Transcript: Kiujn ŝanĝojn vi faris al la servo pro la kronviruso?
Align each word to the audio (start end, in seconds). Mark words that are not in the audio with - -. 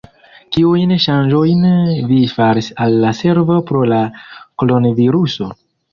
Kiujn 0.55 0.93
ŝanĝojn 1.03 1.67
vi 2.11 2.17
faris 2.37 2.69
al 2.87 2.97
la 3.05 3.11
servo 3.19 3.61
pro 3.69 3.85
la 3.93 4.01
kronviruso? 4.63 5.53